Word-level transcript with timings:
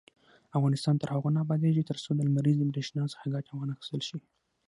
افغانستان 0.57 0.95
تر 1.01 1.09
هغو 1.15 1.29
نه 1.35 1.39
ابادیږي، 1.45 1.83
ترڅو 1.89 2.09
د 2.13 2.19
لمریزې 2.27 2.67
بریښنا 2.71 3.03
څخه 3.13 3.25
ګټه 3.35 3.51
وانخیستل 3.53 4.01
شي. 4.09 4.17